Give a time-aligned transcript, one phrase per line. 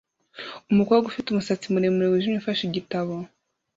[0.71, 3.13] umukobwa ufite umusatsi muremure wijimye ufashe igitabo